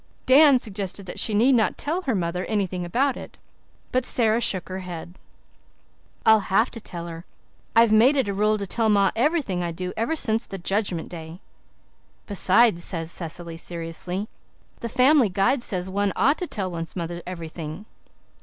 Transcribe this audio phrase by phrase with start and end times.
[0.25, 3.37] Dan suggested that she need not tell her mother anything about it;
[3.91, 5.13] but Sara shook her head.
[6.25, 7.23] "I'll have to tell her.
[7.75, 11.09] I've made it a rule to tell ma everything I do ever since the Judgment
[11.09, 11.39] Day."
[12.25, 14.27] "Besides," added Cecily seriously,
[14.79, 17.85] "the Family Guide says one ought to tell one's mother everything."